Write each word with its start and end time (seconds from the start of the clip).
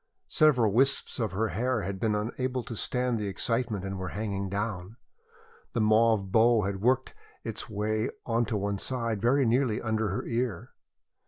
Several 0.27 0.71
wisps 0.73 1.19
of 1.19 1.31
her 1.33 1.49
hair 1.49 1.83
had 1.83 1.99
been 1.99 2.15
unable 2.15 2.63
to 2.63 2.75
stand 2.75 3.19
the 3.19 3.27
excitement 3.27 3.85
and 3.85 3.99
were 3.99 4.07
hanging 4.17 4.49
down. 4.49 4.95
The 5.73 5.79
mauve 5.81 6.31
bow 6.31 6.63
had 6.63 6.81
worked 6.81 7.13
its 7.43 7.69
way 7.69 8.09
on 8.25 8.45
to 8.45 8.57
one 8.57 8.79
side 8.79 9.21
very 9.21 9.45
nearly 9.45 9.79
under 9.79 10.09
her 10.09 10.25
ear. 10.25 10.71